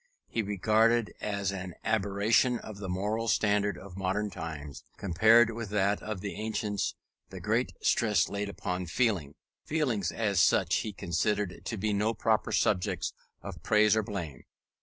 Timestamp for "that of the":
5.69-6.33